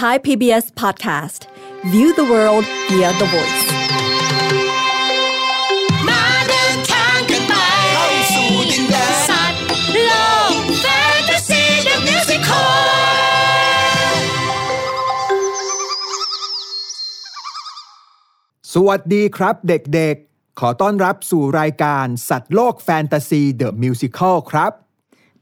[0.00, 1.40] Thai PBS Podcast
[1.92, 3.64] View the world via the voice
[6.08, 7.54] มาเดินทางกันไป
[7.94, 9.62] เข้าสู่ดินแดนสัตว์
[10.06, 10.12] โล
[10.52, 10.86] กแฟ
[11.18, 12.80] นตาซีเดอะมิวสิคล
[18.72, 24.72] สวัสดีครับเด็กๆ ขอต้อนรับสู่รายการสัตว์โลกแฟนตาซีเดอะมิวสิคลครับ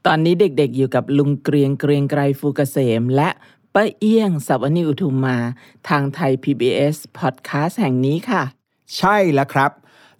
[0.05, 3.29] ตอนนี้เด็กๆอยู่กับลุงเกรียงเกรียงไกรฟูกเกษม และ
[3.81, 5.37] ป้าเอี้ยงสับวนิอุทุมมา
[5.89, 8.43] ทางไทย PBS Podcast แห่งนี้ค่ะ
[8.97, 9.71] ใช่แล้วครับ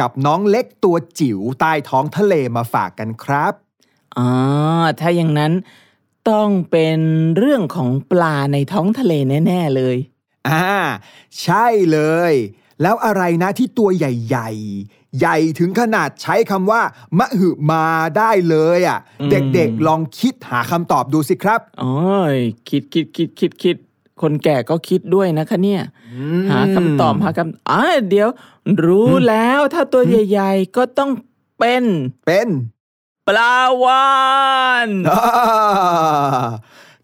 [0.00, 3.52] กับน้องเล็กตัวจิ๋วใต้ท้องทะเลมาฝากกันครับ
[4.18, 4.30] อ๋อ
[5.00, 5.52] ถ้าอย่างนั้น
[6.30, 6.98] ต้องเป็น
[7.36, 9.12] เรื่องของปลาในท้องทะเล
[9.46, 9.96] แน่ ๆ เลย
[10.48, 10.68] อ่า
[11.42, 12.32] ใช่เลย
[12.82, 14.50] แล้วอะไรนะที่ตัวใหญ่
[14.84, 16.82] ๆ ใหญ่ถึงขนาดใช้คำว่า
[17.18, 17.84] มหึมา
[18.18, 22.36] ได้เลยอะอืมเด็กๆลองคิดหาคำตอบดูสิครับโอ้ย
[22.68, 23.76] คิดคิดคิดคิดคิด
[24.22, 25.82] คนแก่ก็คิดด้วยนะคะเนี่ย
[26.50, 28.28] หาคำตอบหาคำอ่าเดี๋ยว
[28.84, 31.10] รู้แล้วถ้าตัวใหญ่ๆก็ต้อง
[31.58, 31.84] เป็น
[32.26, 32.48] เป็น
[33.28, 34.06] ปลาวา
[34.86, 36.46] นอ่า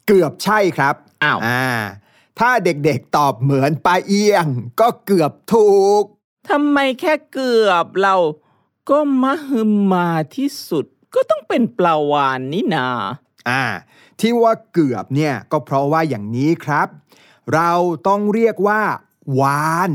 [0.06, 1.66] เกือบใช่ครับอ้าวอ่า
[2.38, 4.46] ถ้าเด็กๆตอบเหมือนปลาเอียง
[4.80, 6.04] ก็เกือบถูก
[6.50, 8.16] ทำไมแค่เกือบเรา
[8.90, 12.88] ก็มหึมาที่สุด ก็ต้องเป็นปลาวานนี่นา
[13.50, 13.64] อ่า
[14.20, 16.88] ที่ว่าเกือบเนี่ยก็เพราะว่าอย่างนี้ครับ
[17.54, 17.72] เรา
[18.08, 18.82] ต้องเรียกว่า
[19.40, 19.90] วาน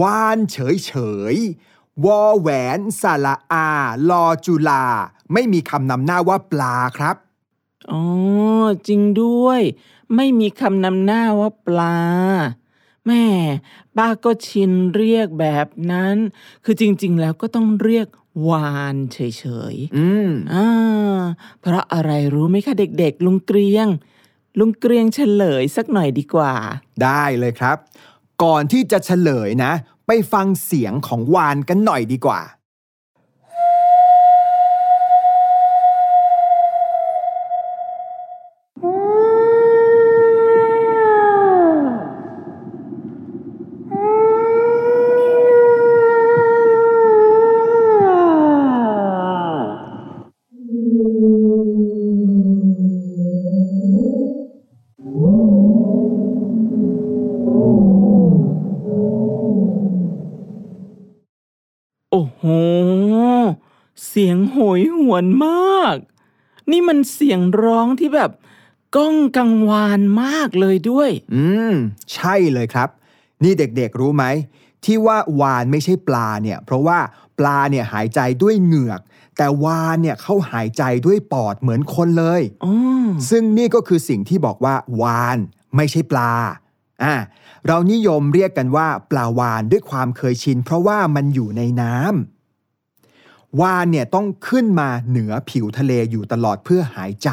[0.00, 0.92] วานเฉยเฉ
[1.32, 3.68] ยๆวอแหวนสระอา
[4.10, 4.84] ลอจุลา
[5.32, 7.16] ไม่มีคำนำหน้าว่าปลาครับ
[7.92, 8.02] อ๋อ
[8.88, 9.60] จริงด้วย
[10.16, 11.96] ไม่มีคำนำหน้าว่าปลา
[13.06, 13.24] แม่
[13.96, 16.16] ป้าก็ชินเรียกแบบนั้น
[16.64, 18.08] คือจริง ๆ แล้วก็ต้องเรียก
[18.48, 19.18] วานเฉ
[19.72, 21.20] ยๆ อืม อ่า
[21.60, 23.88] เพราะอะไรรู้ไหมคะเด็กๆ ลุงเกรียง
[24.58, 26.52] ลุงเกรียงเฉลยสักหน่อยดีกว่า
[27.02, 27.76] ได้เลยครับ
[28.42, 29.72] ก่อนที่จะเฉลยนะ
[30.06, 32.40] ไปฟังเสียงของวานกันหน่อยดีกว่า
[62.20, 62.44] โอ้โห
[64.06, 65.96] เสียงโหยหวนมาก
[66.70, 68.30] นี่มันเสียงร้องที่แบบ
[68.96, 71.74] ก้องกังวานมากเลยด้วย อืม
[72.14, 72.88] ใช่เลยครับ
[73.42, 74.24] นี่เด็กๆรู้ไหม
[74.84, 76.98] ที่ว่าวานไม่ใช่ปลาเนี่ย เพราะว่า
[77.38, 79.00] ปลาเนี่ยหายใจด้วยเหงือก
[79.36, 82.72] แต่วานเนี่ยเขาหายใจด้วยปอดเหมือนคนเลยอ๋อ
[83.30, 85.38] ซึ่งนี่ก็คือสิ่งที่บอกว่าวาน
[85.76, 86.32] ไม่ใช่ปลา
[87.02, 87.14] อ่า
[87.66, 97.30] เรานิยมเรียกกันว่าปลาวานด้วยความเคยชิน เพราะว่ามันอยู่ในน้ำวานเนี่ยต้องขึ้นมาเหนือผิวทะเลอยู่ตลอดเพื่อหายใจ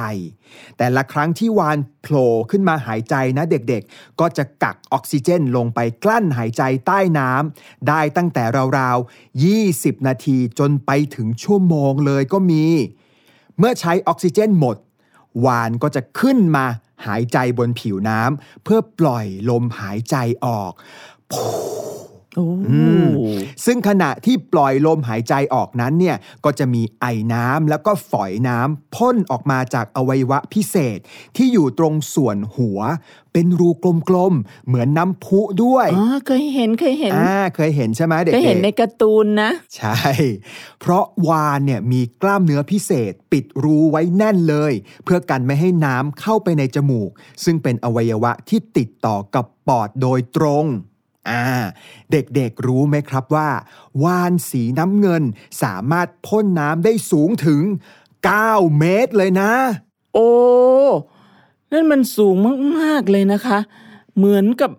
[0.77, 8.43] แต่ละครั้งที่วานโผล่ขึ้นมาหายใจนะเด็กๆ ก็จะกักออกซิเจนลงไปกลั้นหายใจใต้น้ำได้ตั้งแต่
[8.79, 12.65] ราวๆ 20 นาทีจนไปถึงชั่วโมงเลยก็มี
[13.57, 14.77] เมื่อใช้ออกซิเจนหมด
[15.45, 16.65] วานก็จะขึ้นมา
[17.05, 20.15] หายใจบนผิวน้ำเพื่อปล่อยลมหายใจ
[20.45, 20.73] ออก
[23.65, 30.99] ซึ่งขณะที่ปล่อยลมหายใจออกนั้นเนี่ยก็จะมีไอน้ำแล้วก็ฝอยน้ำพ่นออกมาจากอวัยวะพิเศษ
[31.35, 32.79] ที่อยู่ตรงส่วนหัว
[33.33, 33.69] เป็นรู
[34.09, 39.99] กลมๆเหมือนน้ำพุด้วยอ๋อเคยเห็นเคยเห็นอ่าเคยเห็นใช่ไหมเด็กเคยๆเห็นในการ์ตูนนะ ใช่
[40.79, 44.73] เพราะวานเนี่ยมีกล้ามเนื้อพิเศษปิดรูไว้แน่นเลย
[45.03, 47.09] เพื่อกันไม่ให้น้ำเข้าไปในจมูก
[47.43, 50.65] ซึ่งเป็นอวัยวะที่ติดต่อกับปอดโดยตรง
[51.29, 51.43] อ่า
[52.11, 53.49] เด็กๆรู้ไหมครับว่า
[54.03, 55.23] วานสีน้ำเงิน
[55.63, 57.61] สามารถพ่นน้ำได้สูงถึง
[58.19, 59.51] 9 เมตรเลยนะ
[60.13, 60.29] โอ้
[61.71, 62.35] นั่นมันสูง
[62.79, 63.59] มากๆเลยนะคะ
[64.15, 64.71] เหมือนกับ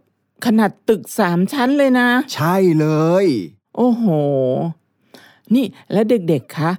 [0.47, 2.87] ขนาดตึกสามชั้นเลยนะ ใช่เล
[3.25, 3.27] ย
[3.77, 4.05] โอ้โห
[5.55, 6.73] นี่และเด็กๆคะ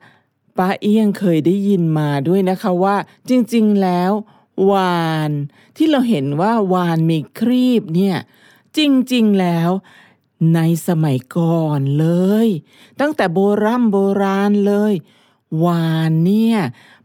[0.57, 2.95] ป้าเอี้ยงเคยได้ยินมาด้วยนะคะว่า
[3.29, 4.11] จริงๆแล้ว
[4.71, 5.31] วาน
[5.77, 8.17] ที่เราเห็นว่าวานมีครีบเนี่ย
[8.77, 8.79] จ
[9.13, 9.69] ริงๆแล้ว
[10.55, 12.07] ในสมัยก่อนเล
[12.45, 12.47] ย
[12.99, 14.93] ตั้งแต่โบรำโบราณเลย
[15.65, 16.57] วานเนี่ย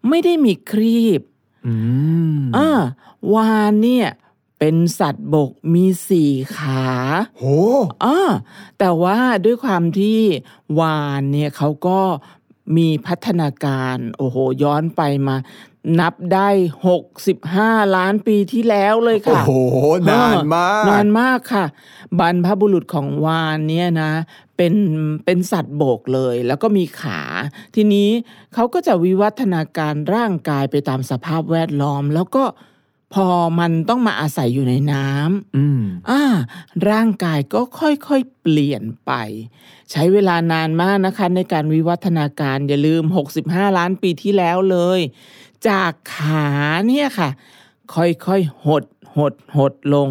[0.08, 1.20] ไม่ได้มีครีบ
[1.66, 1.74] อื
[2.36, 2.70] มอ่า
[3.34, 4.08] วานเนี่ย
[4.58, 6.84] เป็นสัตว์บกมีสี่ขา
[7.38, 7.44] โห
[8.04, 8.18] อ่า
[8.78, 10.20] แต่ว่าด้วยความที่
[10.80, 12.00] วานเนี่ยเขาก็
[12.76, 15.36] มีพัฒนาการ โอ้โห ย้อนไปมา
[16.00, 16.48] นับได้
[17.22, 19.52] 65ล้านปีที่แล้วเลยโอ้ค่ะโห
[20.10, 21.64] นานมาก นานมากค่ะ
[22.18, 24.12] บรรพบุรุษของวานเนี่ยนะ
[24.56, 24.74] เป็น
[25.24, 27.22] เป็นสัตว์บกเลย แล้วก็มีขา
[27.74, 28.08] ทีนี้
[28.54, 32.44] เขาก็จะวิวัฒนาการร่างกายไปตามสภาพแวดล้อม แล้วก็
[33.14, 33.28] พอ
[33.60, 36.22] มันต้องมาอาศัยอยู่ในน้ำอืมอ่า
[36.90, 39.12] ร่างกายก็ค่อยๆเปลี่ยนไป
[39.90, 43.02] ใช้เวลานานมากนะคะ ในการวิวัฒนาการอย่าลืม
[43.40, 45.00] 65 ล้านปีที่แล้วเลย
[45.68, 46.48] จากขา
[46.88, 47.30] เนี่ยค่ะ
[47.94, 48.84] ค่อยๆหด
[49.16, 50.08] หดหดลง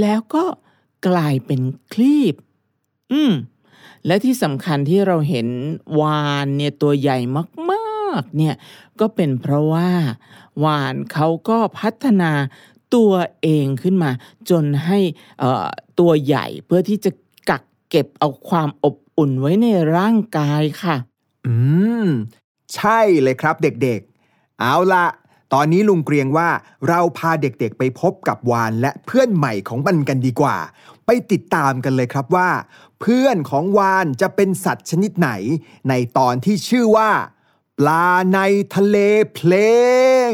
[0.00, 0.44] แล้วก็
[1.08, 1.60] กลายเป็น
[1.92, 2.34] คลีบ
[3.12, 3.32] อืม
[4.06, 5.46] และที่สำคัญที่เราเห็น
[6.00, 7.18] วานเนี่ยตัวใหญ่
[7.70, 8.54] มากๆ เนี่ย
[9.00, 9.90] ก็เป็นเพราะว่า
[10.64, 12.32] วานเขาก็พัฒนา
[12.94, 13.12] ตัว
[13.42, 14.10] เองขึ้นมา
[14.50, 14.98] จนให้
[15.42, 15.66] อ่อ
[16.00, 17.10] ตัวใหญ่เพื่อที่จะ
[17.50, 20.96] กักเก็บเอาความอบอุ่นไว้ในร่างกายค่ะ
[21.46, 21.54] อื
[22.04, 22.08] ม
[22.74, 24.09] ใช่เลยครับเด็กๆ
[24.60, 25.06] เอาละ
[25.52, 26.48] ตอนนี้ลุงเกรียงว่า
[26.88, 30.56] เราพาเด็กๆไปพบกับวานและเพื่อนใหม่ของมันกันดีกว่า
[31.06, 32.50] ไปติดตามกันเลยครับว่า
[33.00, 35.30] เพื่อนของวานจะเป็นสัตว์ชนิดไหน
[35.88, 37.10] ในตอนที่ชื่อว่า
[37.78, 38.38] ปลาใน
[38.74, 38.96] ทะเล
[39.34, 39.52] เพล
[40.30, 40.32] ง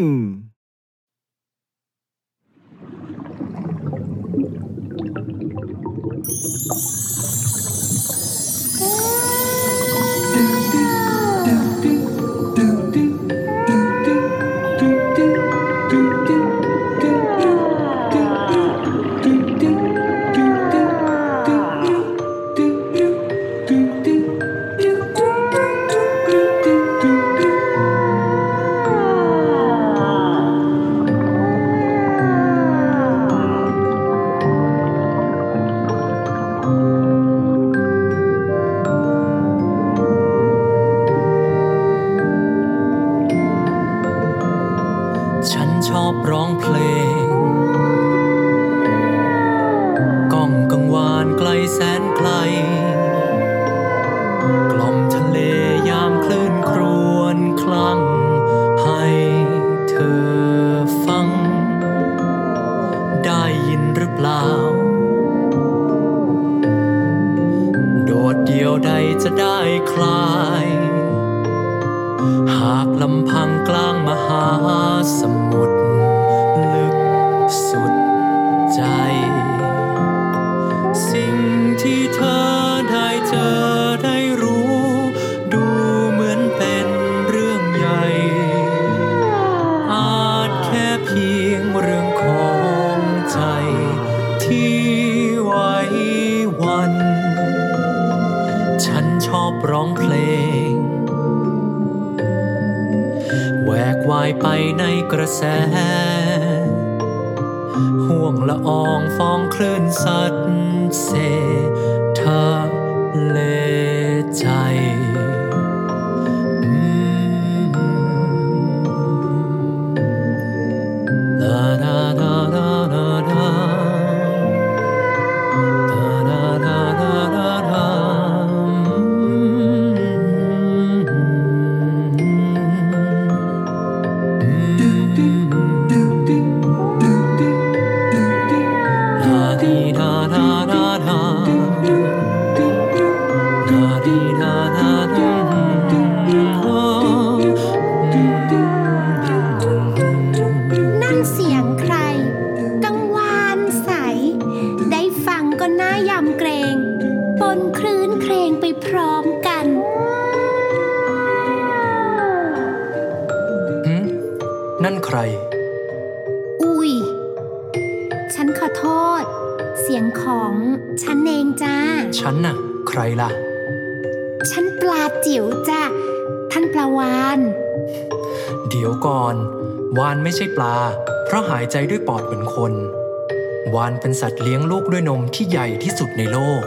[184.00, 186.62] เป็นสัตว์เลี้ยงลูกด้วยนมที่ใหญ่ที่สุดในโลก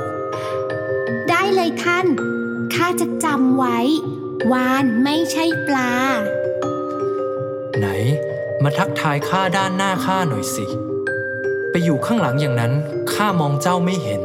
[1.29, 2.07] ได้เลยท่าน
[2.73, 3.77] ข้าจะจำไว้
[4.51, 5.93] วานไม่ใช่ปลา
[7.77, 7.87] ไหน
[8.63, 10.65] มาทักทายข้าด้านหน้าข้าหน่อยสิ
[11.71, 12.73] ไปอยู่ข้างหลังอย่างนั้น
[13.13, 14.23] ข้ามองเจ้าไม่เห็น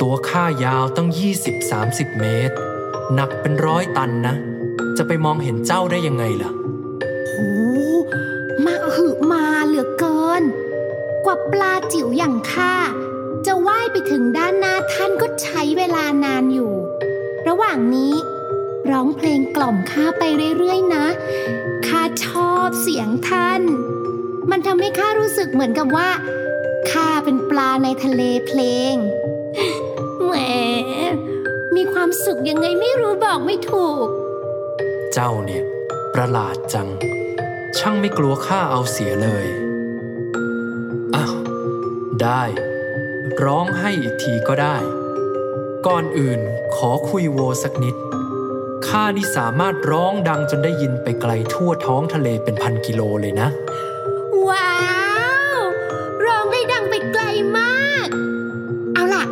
[0.00, 1.08] ตัวข้ายาวตั้ง
[1.64, 2.56] 20-30 เมตร
[3.14, 4.34] หนักเป็นร้อยตันนะ
[4.98, 6.50] จะไปมองเห็นเจ้าได้ยังไงล่ะ
[7.34, 8.41] โอ้มาหึ
[11.24, 12.74] กว่าปลาจิ๋วอย่างข้า
[13.46, 16.72] จะว่ายไปถึงด้านหน้าท่านก็ใช้เวลานานอยู่
[17.48, 18.14] ระหว่างนี้
[18.90, 20.22] ร้องเพลงกล่อมข้าไป
[20.58, 21.06] เรื่อยๆนะ
[21.86, 23.62] ข้าชอบเสียงท่าน
[24.50, 26.10] มันทำให้ข้ารู้สึกเหมือนกับว่า
[26.90, 28.60] ข้าเป็นปลาในทะเลเพล
[28.92, 28.94] ง
[30.24, 30.32] แหม
[31.76, 34.06] มีความสุขยังไงไม่รู้บอกไม่ถูก
[35.12, 35.64] เจ้าเนี่ย
[36.14, 36.88] ประหลาดจัง
[37.78, 39.46] ช่างไม่กลัวข้าเอาเสียเลย
[42.24, 42.42] ได้
[43.44, 44.76] ร้องให้อีกทีก็ได้
[45.86, 46.40] ก่อนอื่น
[46.76, 47.94] ขอคุยโวสักนิด
[48.86, 53.48] ข้านี่สามารถร้องดังจนได้ยินไปไกลทั่วท้องทะเลเป็นพันกิโลเลยนะ
[54.48, 54.72] ว้า
[55.56, 55.58] ว
[56.26, 57.24] ร้องได้ดังไปไกล
[57.58, 58.08] มาก
[58.94, 59.24] เอาล่ะ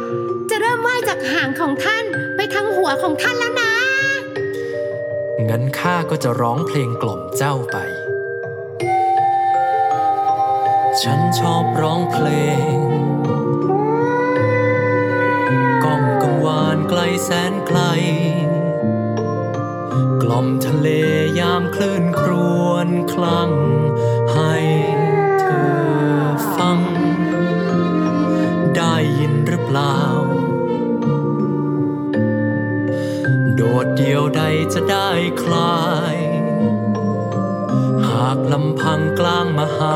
[0.51, 2.05] จะเริ่มว่ายจากหางของท่าน
[2.37, 3.73] ไปทางหัวของท่านแล้วนะ
[5.49, 7.77] งั้นข้าก็จะร้องเพลงกล่อมเจ้าไป
[11.03, 12.29] ฉันชอบร้องเพล
[12.77, 12.79] ง
[15.85, 17.81] ก้องกังวานไกลแสนไกล
[20.23, 20.89] กล่อมทะเล
[21.39, 22.31] ยามคลื่นคร
[22.67, 23.51] วนคลั่ง
[24.35, 24.55] ให้
[25.41, 26.27] เธอ
[26.57, 26.81] ฟัง
[28.77, 29.99] ได้ยินหรือเปล่า
[33.55, 34.43] โดดเดียวใด
[34.75, 35.11] จะได้
[35.43, 35.81] คลา
[36.15, 39.95] ยากลำพังกลางมหา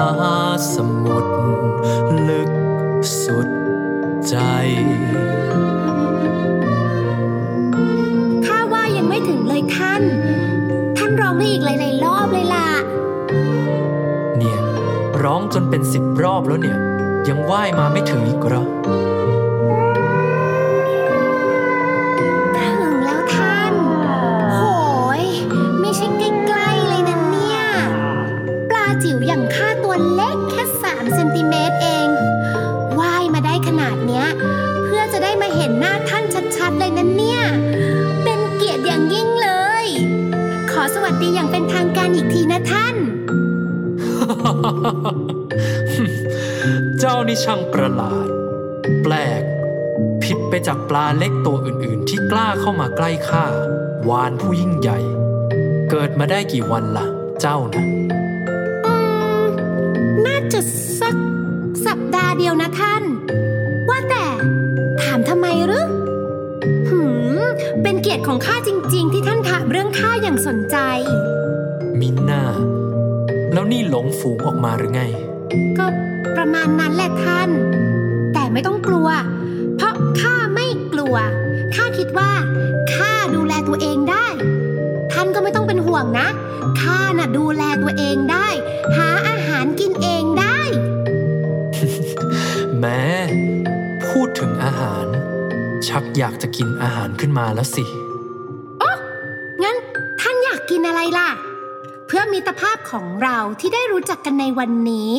[0.75, 1.33] สมุทร
[2.28, 2.50] ลึก
[3.25, 3.49] สุด
[4.28, 4.37] ใจ
[8.47, 10.02] ข้าว่ายังไม่ถึงเลยท่าน
[10.97, 12.69] ท่านร้องได้อีกหลายๆรอบเลยล่ะ
[14.37, 14.59] เนี่ย
[15.23, 16.78] ร้องจนเป็นสิบรอบแล้วเนี่ย
[17.28, 18.64] ยังว่ายมาไม่ถึงอีกเหรอ
[41.57, 42.97] เป็นทางการอีกทีนะท่าน
[46.99, 48.29] เจ้านี่ช่างประหลาด
[49.03, 49.43] แปลก
[50.25, 53.47] ผิดไปจากปลาเล็กตัวอื่นๆ ที่กล้าเข้ามาใกล้ข้า
[54.09, 54.99] วานผู้ยิ่งใหญ่
[55.91, 57.07] เกิดมาได้กี่วันล่ะ
[57.41, 57.85] เจ้านะ่ะ
[74.25, 75.02] ฝูงออกมาหรือไง
[75.78, 75.87] ก็
[76.37, 77.50] ประมาณนั้นแหละท่าน
[78.35, 79.09] แต่ไม่ต้องกลัว
[79.76, 81.16] เพราะข้าไม่กลัว
[81.75, 82.33] ข้าคิดว่า
[82.95, 84.26] ข้าดูแลตัวเองได้
[85.12, 86.28] ท่านก็ไม่ต้องเป็นห่วงนะ
[86.81, 88.49] ข้าน่ะดูแลตัวเองได้
[88.97, 90.61] หาอาหารกินเองได้
[92.78, 93.02] แม้
[94.07, 95.07] พูดถึงอาหาร
[95.88, 97.85] ชักอยากจะกินอาหารขึ้นมาแล้วสิ
[102.91, 105.11] ของเราที่ได้รู้จักกันในวันนี้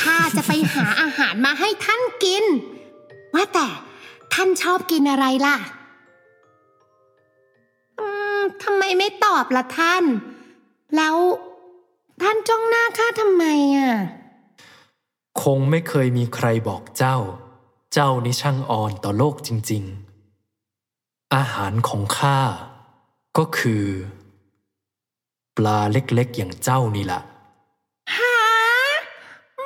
[0.00, 2.44] ข้าจะไปหาอาหารมาให้ท่านกิน
[3.34, 3.68] ว่าแต่
[4.34, 5.56] ท่านชอบกินอะไรล่ะ
[7.98, 8.06] อื
[8.38, 10.04] มทำไมไม่ตอบล่ะท่าน
[10.96, 11.16] แล้ว
[12.22, 13.44] ท่านจ้องหน้าข้าทำไม
[13.76, 13.92] อะ
[15.42, 17.18] คงไม่เคยมีใครบอกเจ้า
[17.94, 19.84] เจ้านี่ช่างอ่อนต่อโลกจริง
[20.58, 22.38] ๆ อาหารของข้า
[23.38, 23.84] ก็คือ
[25.66, 27.20] ลาเล็กๆ อย่างเจ้านี่ล่ะ
[28.16, 28.38] หา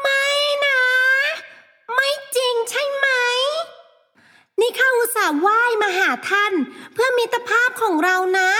[0.00, 0.26] ไม่
[0.64, 0.80] นะ
[1.94, 3.06] ไม่จริงใช่ไหม
[4.60, 6.52] นี่ข้าอุตส่าห์ว่ายมาหาท่าน
[6.92, 8.52] เพื่อมิตรภาพของเรานะ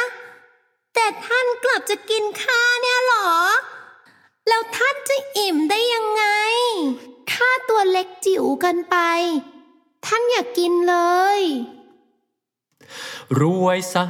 [0.95, 3.33] แต่ท่านกลับจะกินข้าเนี่ยเหรอ
[4.49, 6.25] แล้วท่านจะอิ่มได้ยังไง
[7.33, 8.97] ข้าตัวเล็กจิ๋วเกันไป
[10.07, 10.97] ท่านอย่ากกินเล
[11.39, 11.41] ย
[13.39, 14.05] รู้ไว้ซะ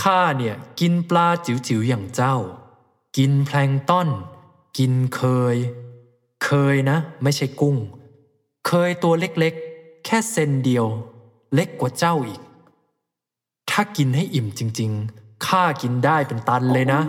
[0.00, 2.36] ข้าเนี่ยกินปลาจิ๋วๆอย่างเจ้า
[3.16, 4.08] กินแพลงก์ต้น
[4.78, 5.22] กินเค
[5.54, 5.56] ย
[6.44, 7.76] เคยนะ ไม่ใช่กุ้ง
[8.66, 10.86] เคยตัวเล็กๆ แค่เซนเดียว
[11.54, 12.40] เล็กกว่าเจ้าอีก
[13.70, 17.00] ถ้ากินให้อิ่มจริงๆข้ากินได้เป็นตันเลยนะ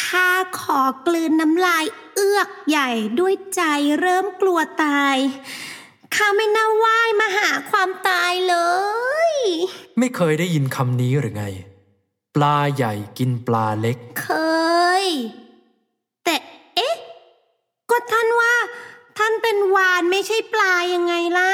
[0.00, 0.30] ข้า
[0.60, 3.62] ขอกลืนน้ำลายเอือกใหญ่ด้วยใจ
[4.00, 5.16] เริ่มกลัวตาย
[6.14, 8.56] ข้าไม่น่าว่ายมาหาความตายเล
[9.32, 9.32] ย
[9.98, 11.44] ไม่เคยได้ยินคำนี้หรือไง
[12.36, 14.28] ปลาใหญ่กินปลาเล็ก เค
[15.02, 15.06] ย
[16.24, 16.36] แต่
[16.74, 16.96] เอ๊ะ
[17.90, 18.54] ก็ท่านว่า
[19.18, 21.52] ท่านเป็นวานไม่ใช่ปลายังไงล่ะ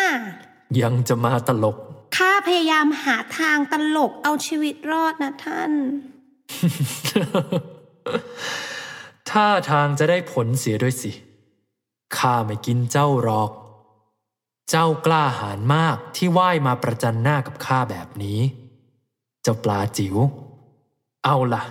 [0.82, 1.76] ยังจะมาตลก
[2.16, 5.72] ข้าพยายามหาทางตลกเอาชีวิตรอดนะท่าน
[9.30, 11.12] ท่าทางจะได้ผลเสียด้วยสิ
[12.16, 13.50] ข้าไม่กินเจ้าหรอก
[14.70, 18.40] เจ้ากล้าหาญมากที่ว่ายมาประจันหน้ากับข้าแบบนี้
[19.42, 20.16] เจ้าปลาจิ๋ว
[21.24, 21.62] เอาล่ะ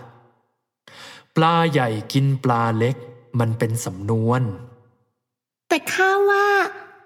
[1.35, 2.95] ปลาใหญ่กินปลาเล็ก
[3.39, 4.41] มันเป็นสำนวน
[5.69, 6.47] แต่ข้าว่า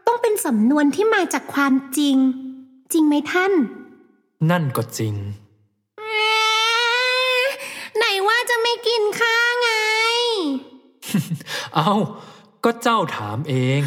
[0.07, 2.17] ต้องเป็นสำนวนที่มาจากความจริง
[2.93, 3.53] จริงไหมท่าน
[4.51, 5.15] นั่นก็จริง
[7.97, 9.71] ไหนว่าจะไม่กินข้าไง
[11.75, 11.91] เอา
[12.63, 13.81] ก็เจ้าถามเอง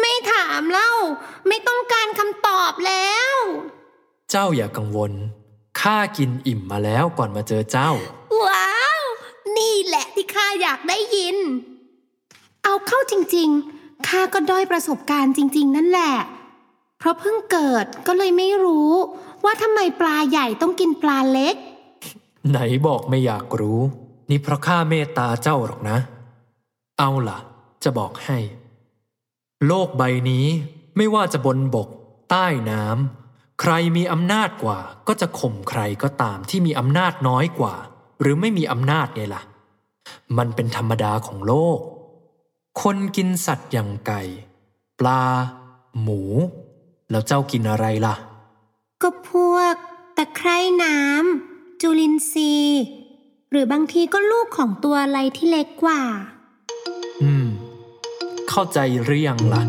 [0.00, 0.92] ไม่ถามเล่า
[1.48, 3.34] ไม่ต้องการคำตอบแล้ว
[4.30, 5.12] เจ้าอย่ากังวล
[5.80, 7.90] ข้ากินอิ่มมาแล้วก่อนมาเจอเจ้า
[8.46, 9.02] ว้าว
[9.58, 11.36] นี่แหละที่ข้าอยากได้ยิน
[12.64, 16.14] เอาเข้าจริงๆข้าก็ด้อยประสบการณ์จริง ๆ นั่นแหละ
[16.98, 18.92] เพราะเพิ่งเกิดก็เลยไม่รู้
[19.44, 21.54] ว่าทำไมปลาใหญ่ต้องกินปลาเล็ก
[22.50, 23.80] ไหนบอกไม่อยากรู้
[24.30, 25.98] นี่เพราะข้าเมตตาเจ้าหรอกนะ
[26.98, 27.38] เอาล่ะ
[27.84, 28.38] จะบอกให้
[29.66, 30.46] โลกใบนี้
[30.96, 31.88] ไม่ว่าจะบนบก
[32.30, 33.25] ใต้น้ำ
[33.60, 37.74] ใครมีอำนาจกว่าก็จะข่มใครก็ตามที่มีอำนาจน้อยกว่า
[38.20, 39.42] หรือไม่มีอำนาจไงล่ะ
[40.38, 41.78] มันเป็นธรรมดาของโลก
[42.82, 44.22] คนกินสัตว์อย่างไก่
[44.98, 45.22] ปลา
[46.00, 46.22] หมู
[47.10, 48.14] แล้วเจ้ากินอะไรล่ะ
[49.02, 49.74] ก็พวก
[50.16, 52.82] ตะไคร่น้ำจุลินทรีย์
[53.50, 56.02] หรือบางทีก็ลูกของตัวอะไรที่เล็กกว่า
[57.22, 57.48] อืม
[58.48, 59.62] เข้าใจหรือยังล่ะ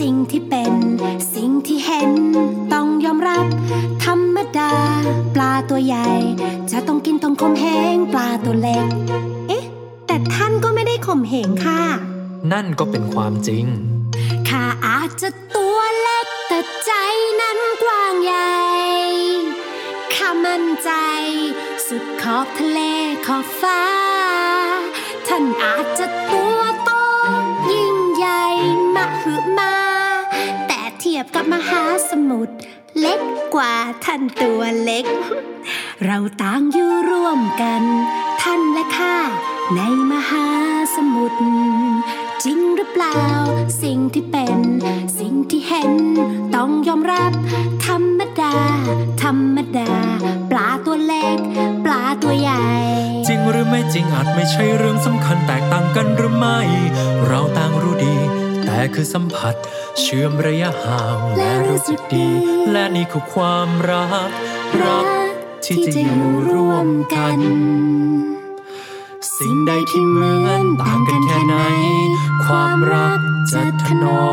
[0.00, 0.72] สิ่งที่เป็น
[1.34, 2.12] สิ่งที่เห็น
[2.72, 3.46] ต้องยอมรับ
[4.04, 4.72] ธรรมดา
[5.34, 6.08] ปลาตัวใหญ่
[6.70, 8.84] จะต้องกินตรงคมเหงปลาตัวเล็ก
[9.48, 9.64] เอ๊ะ
[10.06, 11.82] แต่ท่านก็ไม่ได้ข่มเหงค่ะ
[12.52, 13.66] นั่นก็เป็นความจริง
[14.48, 16.92] ข้าอาจจะตัวเล็กแต่ใจ
[17.40, 18.54] นั้นกว้างใหญ่
[20.14, 20.90] ข้ามั่นใจ
[21.86, 22.80] สุดขอบทะเล
[23.26, 23.82] ขอบฟ้า
[25.28, 26.90] ท่านอาจจะตัวโต
[27.72, 28.44] ยิ่งใหญ่
[29.58, 29.74] มา
[30.68, 32.54] แต่เทียบกับมหาสมุทร
[33.00, 33.20] เล็ก
[33.54, 33.74] กว่า
[34.04, 35.04] ท่านตัวเล็ก
[36.04, 37.82] เราต่างอยู่ร่วมกัน
[38.42, 39.16] ท่านและข้า
[39.74, 40.46] ในมหา
[40.94, 41.40] สมุทร
[42.44, 43.20] จริงหรือเปล่า
[43.82, 44.58] สิ่งที่เป็น
[45.20, 45.92] สิ่งที่เห็น
[46.56, 47.32] ต้องยอมรับ
[47.86, 48.56] ธรรมดา
[49.22, 49.92] ธรรมดา
[50.50, 51.38] ปลาตัวเล็ก
[51.84, 52.66] ปลาตัวใหญ่
[53.28, 56.60] จริงหรือไม่จริงอาจไม่ใช่เรื่องสำคัญแตกต่างกันหรือไม่
[57.26, 58.16] เราต่างรู้ดี
[58.94, 59.54] คือสัมผัส
[60.00, 62.28] เชื่อมระยะห่างและรู้สึกดี
[62.72, 64.30] และนี่คือความรัก
[64.82, 65.06] รัก
[65.64, 67.38] ที่จะอยู่ร่วมกัน
[69.36, 71.56] สิ่งใดที่เหมือนต่างกันแค่ไหน
[72.44, 73.20] ความรัก
[73.52, 74.28] จะถนอ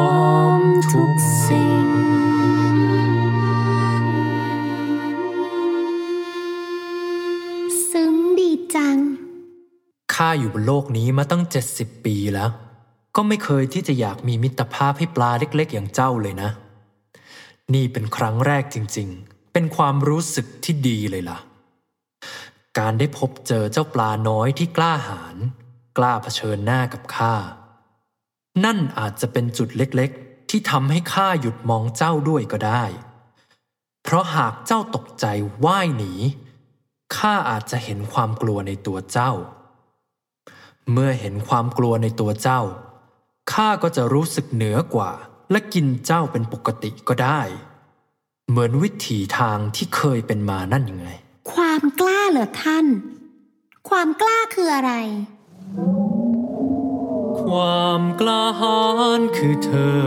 [0.58, 1.14] มทุก
[1.46, 1.86] สิ่ง
[7.90, 8.98] ซึ้งดีจัง
[10.14, 12.52] ข้าอยู่บนโลกนี้มาตั้ง 70 ปีแล้ว
[13.16, 16.50] ก็ไม่เคยที่จะอยากมีมิตรภาพให้ปลาเล็กๆ อย่างเจ้าเลยนะ
[17.74, 21.40] นี่เป็นครั้งแรกจริงๆ เป็นความรู้สึกที่ดีเลยล่ะ
[22.78, 25.38] การได้พบเจอเจ้าปลาน้อยที่กล้าหาญ
[25.98, 27.36] กล้าเผชิญหน้ากับข้า
[28.64, 32.84] นั่นอาจจะเป็นจุดเล็กๆ ที่ทำให้ข้าหยุดมองเจ้าด้วยก็ได้
[34.04, 35.26] เพราะหากเจ้าตกใจ
[35.66, 36.14] ว่ายหนี
[37.18, 39.32] ข้าอาจจะเห็นความกลัวในตัวเจ้า
[40.92, 42.62] เมื่อเห็นความกลัวในตัวเจ้า
[43.52, 45.12] ข้าก็จะรู้สึกเหนือกว่า
[45.52, 47.42] และกินเจ้าเป็นปกติก็ได้
[48.50, 51.08] เหมือนวิถีทางที่เคยเป็นมานั่นยังไง
[51.52, 52.86] ความกล้าเหรอท่าน
[53.90, 54.94] ความกล้าคืออะไร
[57.42, 58.80] ความกล้าหา
[59.20, 60.06] ญคือเธอ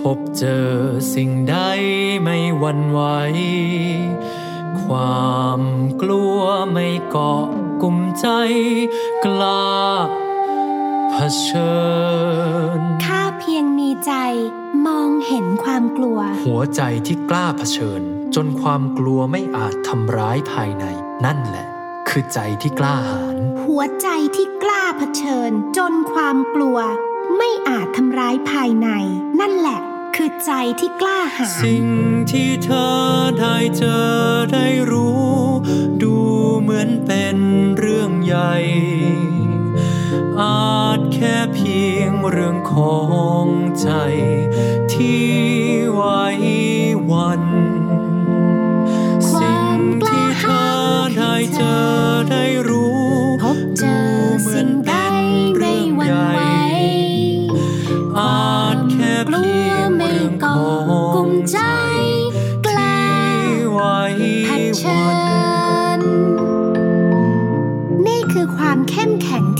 [0.00, 0.70] พบเจอ
[1.14, 1.56] สิ่งใด
[2.22, 3.00] ไม่หวั่นไหว
[4.82, 5.62] ความ
[6.02, 6.40] กลัว
[6.72, 7.46] ไม่เกาะ
[7.82, 8.26] กลุ่มใจ
[9.24, 9.66] กล้า
[11.18, 11.74] เผชิ
[12.78, 14.12] ญข้าเพียงมีใจ
[14.86, 18.02] มองเห็นความกลัว หัวใจที่กล้าเผชิญ
[18.34, 20.84] จนความกลัวไม่อาจทำร้ายภายใน
[21.24, 21.66] นั่นแหละ
[22.08, 26.78] คือใจที่กล้าหาญหัวใจที่กล้าเผชิญ จนความกลัว
[27.36, 28.88] ไม่อาจทำร้ายภายใน
[29.40, 29.80] นั่นแหละ
[30.16, 31.86] คือใจที่กล้าหาญสิ่ง
[32.30, 32.94] ที่เธอ
[33.40, 34.06] ได้เจอ
[34.52, 35.30] ได้รู้
[36.02, 36.14] ดู
[36.60, 37.36] เหมือนเป็น
[37.78, 38.54] เรื่องใหญ่
[40.42, 42.98] อาจแค่เพียงเรื่องขอ
[43.44, 43.46] ง
[43.80, 43.88] ใจ
[44.92, 45.26] ที่
[45.92, 46.24] ไว้
[47.10, 47.42] วัน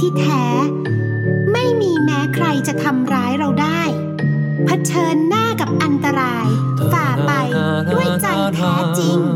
[0.07, 0.47] ที่แท้
[1.53, 3.83] ไม่มีแม้ใครจะทำร้ายเราได้
[4.67, 6.47] เผชิญหน้ากับอันตราย
[6.93, 7.33] ฝ่าไป
[7.93, 9.36] ด้วยใจแท้จริงอย่า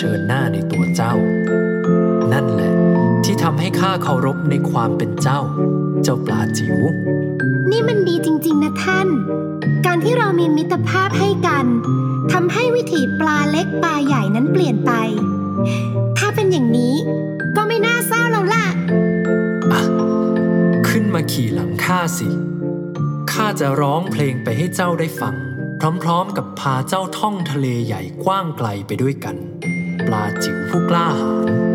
[0.00, 1.14] ชิญหน้าในตัวเจ้า
[2.32, 2.72] นั่นแหละ
[3.24, 5.40] ที่ทำให้ข้าเคารพในความเป็นเจ้า
[6.02, 9.08] เจ้าปลาจิ๋วๆนี่มันดีจริง ๆ นะท่าน
[9.86, 11.66] การที่เรามีมิตรภาพให้กัน
[12.32, 14.92] ทำให้วิถีปลาเล็กปลาใหญ่นั้นเปลี่ยนไป
[16.18, 16.94] ถ้าเป็นอย่างนี้
[17.56, 18.66] ก็ไม่น่าเศร้าแล้วล่ะ
[19.72, 19.82] อะ
[20.88, 22.28] ขึ้นมาขี่หลังข้าสิ
[23.32, 25.34] ข้าจะร้องเพลงไปให้เจ้าได้ฟัง
[26.02, 29.55] พร้อม ๆ กับพาเจ้าท่องทะเลใหญ่กว้างไกลไปด้วยกันปลาจิ๋ว
[30.76, 31.30] ผู้กล้าหา
[31.64, 31.65] ญ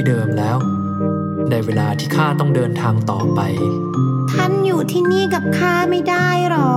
[0.00, 0.58] ที่เดิมแล้ว
[1.50, 3.40] ได้เวลาที่ข้าต้องเดินทางต่อไป
[4.32, 6.74] ท่านอยู่ที่นี่กับข้าไม่ได้หรอ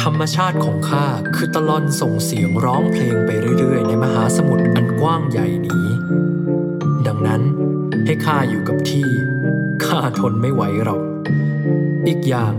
[0.00, 5.86] ธรรมชาติของข้าคือตะลอนส่งเสียงร้องเพลงไปเรื่อยๆ ในมหาสมุทรอันกว้างใหญ่นี้
[7.06, 7.42] ดังนั้น
[8.06, 9.08] ให้ข้าอยู่กับที่
[9.86, 11.00] ข้าทนไม่ไหวหรอก
[12.08, 12.52] อีกอย่าง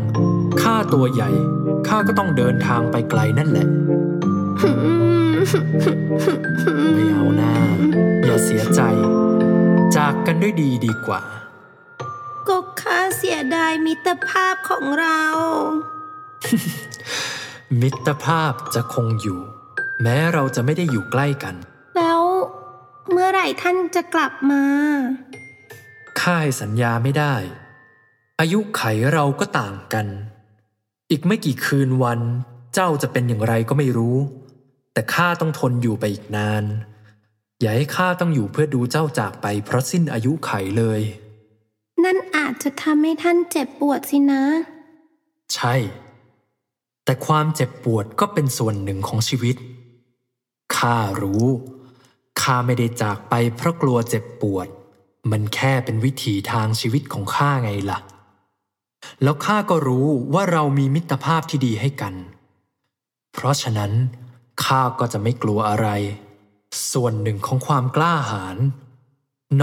[0.61, 1.29] ข้าตัวใหญ่
[1.87, 3.67] ข้าก็ต้องเดินทางไปไกลนั่นแหละ
[9.97, 11.21] จากกันด้วยดีดีกว่า
[12.47, 15.21] ก็ข้าเสียดายมิตรภาพของเรา
[17.81, 19.39] มิตรภาพจะคงอยู่
[20.01, 21.55] แม้เราจะไม่ได้อยู่ใกล้กัน
[21.97, 22.21] แล้ว
[23.11, 24.63] เมื่อไหร่ท่านจะกลับมา
[26.19, 27.35] ข้าให้สัญญาไม่ได้
[28.39, 28.83] อายุไข
[29.13, 30.07] เราก็ต่างกัน
[31.11, 32.19] อีกไม่กี่คืนวัน
[32.73, 34.17] เจ้าจะเป็นอย่างไรก็ไม่รู้
[34.93, 36.63] แต่ข้าต้องทนอยู่ไปอีกนาน
[37.61, 41.01] อย่าให้ข้าต้องอยู่เพื่อดูเจ้าจากไปเพราะสิ้นอายุไขเลย
[42.03, 44.43] นั่นอาจจะทำให้ท่านเจ็บปวดสินะ
[45.55, 45.75] ใช่
[47.05, 49.55] แต่ความเจ็บปวดก็เป็นส่วนหนึ่งของชีวิต
[50.77, 51.45] ข้ารู้
[52.41, 54.67] ข้าไม่ได้จากไปเพราะกลัวเจ็บปวด
[55.31, 57.99] มันแค่เป็นวิถีทางชีวิตของข้าไงล่ะ
[59.23, 62.13] แล้วข้าก็รู้ว่าเรามีมิตรภาพที่ดีให้กัน
[63.33, 63.91] เพราะฉะนั้น
[64.63, 65.87] ข้าก็จะไม่กลัวอะไร
[66.93, 68.57] ส่วนหนึ่งของความกล้าหาญ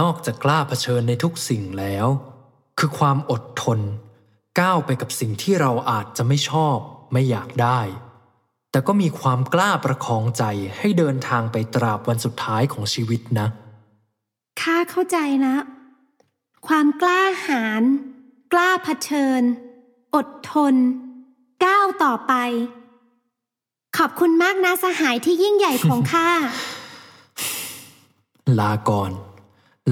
[0.00, 2.06] นอกจากกล้าเผชิญในทุกสิ่งแล้ว
[2.78, 3.80] คือความอดทน
[4.60, 6.76] ก้าวไปกับสิ่งที่เราอาจจะไม่ชอบ
[7.12, 7.80] ไม่อยากได้
[8.70, 10.44] แต่ก็มีความกล้าประคองใจ
[10.78, 13.48] ให้เดินทางไปตราบวันสุดท้ายของชีวิตนะ
[14.60, 15.54] ข้าเข้าใจนะ
[16.68, 17.82] ความกล้าหาญ
[18.52, 19.42] กล้าเผชิญ
[20.14, 20.74] อดทน
[21.64, 22.34] ก้าวต่อไป
[23.96, 26.30] ขอบคุณมากนะสหายที่ยิ่งใหญ่ของข้า
[28.58, 29.12] ลาก่อน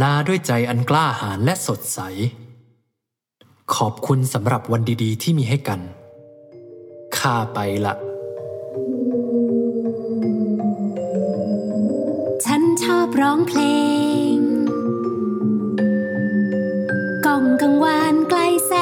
[0.02, 2.00] ลาด้วยใจอันกล้าหาญและสดใส
[3.74, 5.80] ขอบคุณสำหรับวันดีๆ ที่มีให้กัน
[7.18, 7.94] ข้าไปละ
[12.44, 13.60] ฉันชอบร้องเพล
[14.36, 14.38] ง
[17.26, 18.72] กล่องกังวานไกลแส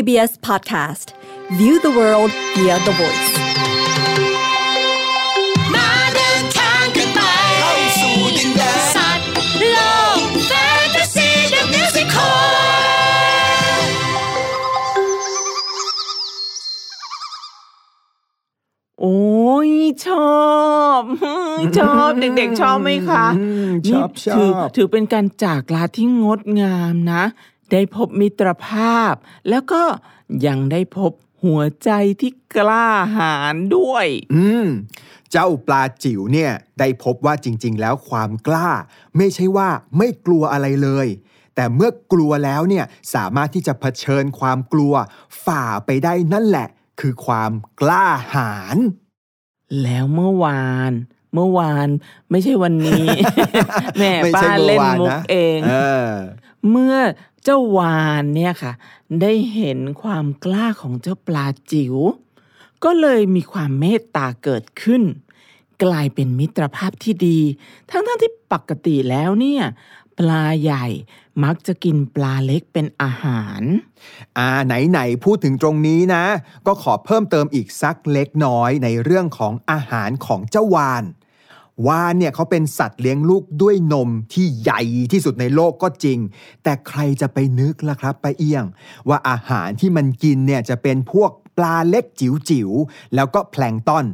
[0.00, 1.12] PBS podcast.
[1.58, 3.30] View the world via the voice.
[5.74, 7.20] มาเดินทางกันไป
[7.60, 9.26] เข้าสู่ดินแดนสัตว์
[9.70, 9.78] โล
[10.16, 10.52] กแฟ
[10.84, 13.80] นตาซีเดอะมิวสิคอล
[19.00, 19.18] โอ้
[19.68, 19.70] ย
[20.06, 20.38] ชอ
[21.00, 21.02] บ
[21.78, 24.44] ชอบเด็กๆชอบไหมคะอืมชอบนี่ชอบถื
[24.76, 27.24] ถือเป็นการจากลาที่งดงามนะ
[27.72, 29.12] ได้พบมิตรภาพ
[29.48, 29.82] แล้วก็
[30.46, 31.12] ยังได้พบ
[31.44, 34.66] หัวใจที่กล้าหาญด้วย อืม
[35.32, 38.70] เจ้าปลาจิ๋วเนี่ย ได้พบว่าจริง ๆ แล้วความกล้า
[39.16, 41.08] ไม่ใช่ว่าไม่กลัวอะไรเลย
[41.54, 44.94] แต่เมื่อกลัวแล้วเนี่ยสามารถที่จะเผชิญความกลัว
[45.44, 46.68] ฝ่าไปได้นั่นแหละ
[47.00, 48.76] คือความกล้าหาญ
[49.82, 50.92] แล้วเมื่อวาน
[51.34, 51.88] เมื่อวาน
[52.30, 53.06] ไม่ใช่วันนี้
[53.98, 55.74] แม่ไม่ป้าใช่เมื่อเล่นวานมุกนะเองเอ
[56.08, 56.10] อ
[56.70, 56.94] เมื่อ
[57.44, 58.72] เจ้าวานเนี่ยค่ะ
[59.20, 61.96] ได้เห็นความกล้าของเจ้าปลาจิ๋ว
[62.84, 65.02] ก็เลยมีความเมตตาเกิดขึ้น
[65.84, 67.40] กลายเป็นมิตรภาพที่ดี
[67.90, 69.62] ทั้งๆทที่ปกติแล้วเนี่ย
[70.18, 70.86] ปลาใหญ่
[71.44, 73.62] มักจะกินปลาเล็กเป็นอาหาร
[74.36, 76.24] อ่าไหนๆพูดถึงตรงนี้นะ
[76.66, 81.02] ก็ขอเพิ่มเติมอีกสักเล็กน้อยในเรื่องของอาหารของเจ้าวาน
[81.86, 86.18] วานเนี่ยเขาเป็นสัตว์เลี้ยงลูกด้วยนมที่ใหญ่ที่สุดในโลกก็จริง
[86.62, 88.64] แต่ใครจะไปนึกล่ะครับป้าเอี้ยง
[89.08, 94.06] ว่าอาหารที่มันกินเนี่ยจะเป็นพวกปลาเล็กจิ๋วๆแล้วก็แพลงก์ต้น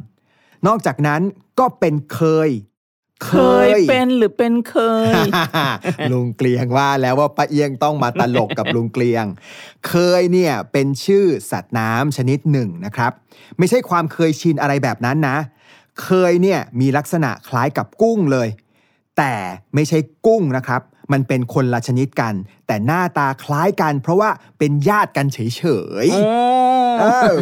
[0.66, 1.20] นอกจากนั้น
[1.58, 2.50] ก็เป็นเคย
[3.26, 3.32] เค
[3.68, 4.76] ยเป็นหรือเป็นเค
[5.10, 5.12] ย
[6.12, 9.24] ลุงเกลียงว่าแล้วว่าป้าเอียงต้องมาตลกกับลุงเกลียง
[9.88, 13.12] เคยเนี่ยเป็นชื่อสัตว์น้ำชนิดหนึ่งนะครับ
[13.58, 15.38] ไม่ใช่ความเคยชินอะไรแบบนั้นนะ
[16.02, 18.48] เคยเนี่ยมีลักษณะคล้ายกับกุ้งเลย
[19.18, 19.32] แต่
[19.74, 20.82] ไม่ใช่กุ้งนะครับ
[21.12, 22.34] มันเป็นคนละชนิดกัน
[22.66, 25.38] แต่หน้าตาคล้ายกัน เพราะว่าเป็นญาติกันเฉ
[26.04, 27.04] ยๆเอ
[27.36, 27.38] อ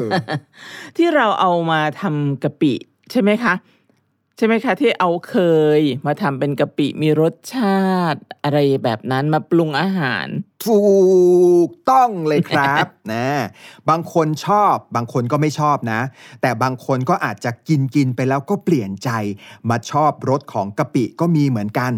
[0.96, 2.72] ที่เราเอามาทำกะปิ
[3.10, 3.54] ใช่ไหมคะ
[4.36, 5.36] ใช่ไหมคะ ที่เอาเค
[5.78, 10.26] ยมาทำเป็นกะปิมีรสชาติ อะไรแบบนั้นมาปรุงอาหาร
[10.66, 10.82] ถู
[11.68, 13.28] กต้องเลยครับนะ
[13.90, 16.00] บางคนชอบบางคนก็ไม่ชอบนะ
[16.40, 19.10] แต่บางคนก็อาจจะกินกินไปแล้วก็เปลี่ยนใจ
[19.70, 21.92] มาชอบรสของกะปิก็มีเหมือนกัน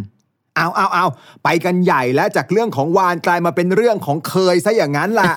[0.56, 1.06] เอาเอาเอา
[1.44, 5.32] ไปกันใหญ่แล้วจากเรื่องของวานกลายมาเป็นเรื่องของเคยซะอย่างนั้นล่ะ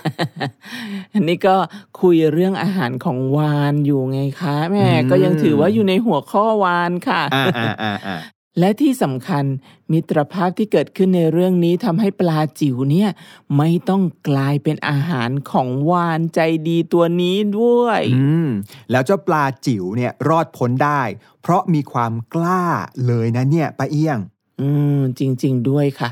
[1.13, 1.55] อันนี้ก็
[2.01, 8.19] คุยเรื่องอาหารของวานอยู่ไงคะแม่อืมก็ยังถือว่าอยู่ในหัวข้อวานค่ะอ่าอ่าอ่าอ่า
[8.60, 9.43] และที่สำคัญ
[9.91, 13.10] มิตรภาพที่เกิดขึ้นในเรื่องนี้ทำให้ปลาจิ๋วเนี่ย
[13.58, 18.49] ไม่ต้องกลายเป็นอาหารของวานใจดีตัวนี้ด้วยอืม
[18.91, 21.01] แล้วเจ้าปลาจิ๋วเนี่ยรอดพ้นได้
[21.41, 22.65] เพราะมีความกล้า
[23.08, 24.19] เลยนะเนี่ยป้าเอี้ยง
[24.60, 24.67] อื
[25.00, 26.10] ม จริง ๆ ด้วยค่ะ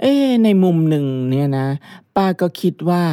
[0.00, 1.68] เอ้ในมุมหนึ่งเนี่ยนะ
[2.16, 3.04] ป้าก็คิดว่า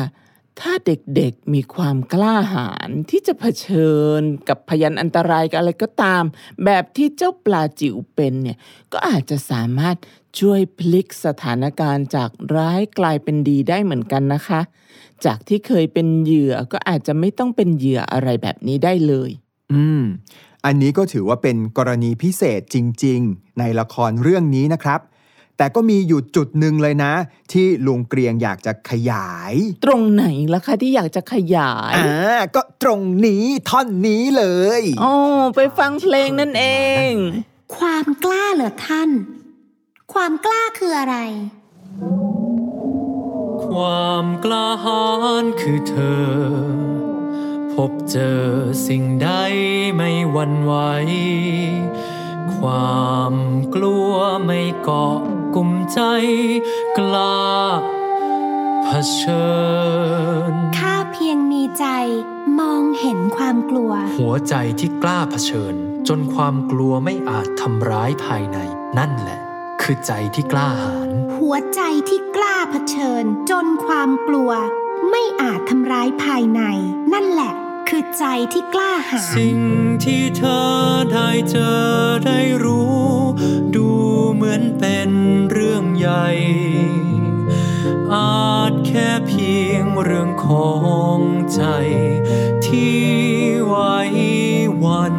[0.59, 6.23] ถ้าเด็กๆมีความกล้าหาญที่จะเผชิญกับพยันอันตรายกับอะไรก็ตาม
[6.65, 8.57] แบบที่เจ้าปลาจิ๋วเป็นเนี่ย
[8.93, 9.97] ก็อาจจะสามารถ
[10.39, 14.61] ช่วยพลิกสถานการณ์จากร้ายกลายเป็นดีได้เหมือนกันนะคะ
[15.25, 19.31] จากที่เคยเป็นเหยื่อก็อาจจะไม่ต้องเป็นเหยื่ออะไรแบบนี้ได้เลย
[19.73, 20.03] อืม
[20.65, 24.99] อันนี้ก็ถือว่าเป็นกรณีพิเศษจริง ๆ ในละครเรื่องนี้นะครับ
[25.57, 27.13] แต่ก็มีอยู่จุดหนึ่งเลยนะ
[27.51, 29.53] ที่ลุงเกรียงอยากจะขยาย
[29.85, 34.45] ตรงไหนล่ะคะที่อยากจะขยายอ่าก็ตรงนี้ท่อนนี้เล
[34.79, 35.13] ยอ๋อ
[35.55, 36.65] ไปฟังเพลงนั่นเอ
[37.09, 37.11] ง
[37.75, 39.09] ความกล้าเหรอท่าน
[40.13, 41.17] ความกล้าคืออะไร
[43.65, 45.03] ความกล้าหา
[45.43, 46.88] ญคือเธอพ
[47.89, 48.41] บเจอ
[48.87, 49.29] สิ่งใด
[49.95, 50.73] ไม่หวั่นไหว
[52.55, 53.33] ความ
[53.75, 54.13] กลัว
[54.45, 55.19] ไม่เกาะ
[55.55, 56.01] กลุ่มใจ
[56.97, 57.39] กล้า
[58.85, 58.89] เผ
[59.19, 59.49] ชิ
[60.51, 61.85] ญ ข้าเพียงมีใจ
[62.59, 65.75] มองเห็นความกลัว หัวใจที่กล้าเผชิญ
[66.07, 68.57] จนความกลัวไม่อาจทำร้ายภายใน
[68.97, 69.39] นั่นแหละ
[69.81, 74.51] คือใจที่กล้าหาญหัวใจที่กล้าเผชิญ จนความกลัว
[75.09, 76.61] ไม่อาจทำร้ายภายใน
[77.13, 77.53] นั่นแหละ
[77.89, 79.59] คือใจที่กล้าหาญสิ่ง
[80.03, 80.63] ที่เธอ
[81.13, 81.79] ได้เจอ
[82.25, 83.03] ได้รู้
[83.75, 83.87] ดู
[84.33, 85.09] เหมือนเป็น
[85.51, 86.27] เรื่องใหญ่
[88.13, 90.71] อาจแค่เพียงเรื่องขอ
[91.17, 91.19] ง
[91.53, 91.63] ใจ
[92.65, 92.99] ที่
[93.65, 93.97] ไว้
[94.83, 95.15] วัน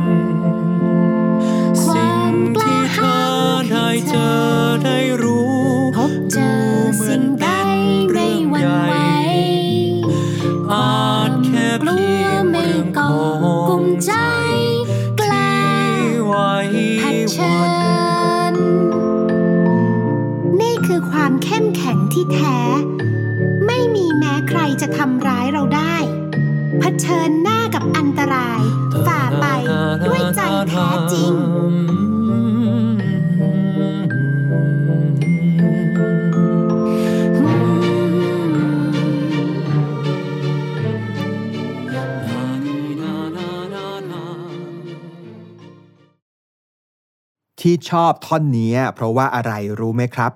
[47.62, 50.32] ที่ชอบท่อนนี้เพราะว่าอะไรรู้ไหมครับ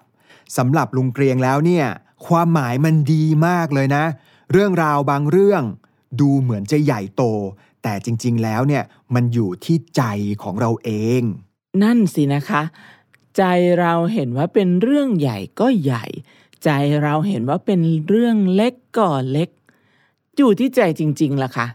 [0.57, 1.87] สำหรับลุงเกรียงแล้วเนี่ย
[2.27, 4.05] ความหมายมันดีมากเลยนะ
[4.53, 5.63] เรื่องราวบางเรื่อง
[6.21, 7.23] ดูเหมือนจะใหญ่โต
[7.83, 8.85] แต่จริง ๆ แล้วเนี่ย
[9.15, 10.03] มันอยู่ที่ใจ
[10.43, 11.23] ของเราเอง
[11.83, 12.63] นั่นสินะคะ
[13.37, 13.43] ใจ
[13.81, 16.05] เราเห็นว่าเป็นเรื่องใหญ่ก็ใหญ่
[16.65, 16.71] ใจ
[17.03, 19.51] เราเห็นว่าเป็นเรื่องเล็กก็เล็ก
[20.37, 21.67] อยู่ที่ใจจริงๆล่ะค่ะ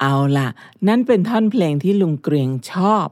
[0.00, 0.48] เอาล่ะ
[0.88, 3.06] นั่นเป็นท่อนเพลงที่ลุงเกรียงชอบ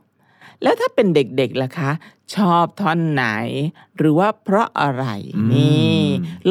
[0.62, 1.90] แล้วถ้าเป็นเด็กๆล่ะคะ
[2.34, 3.24] ชอบท่อนไหน
[3.96, 5.04] หรือว่าเพราะอะไร
[5.36, 6.00] อืมนี่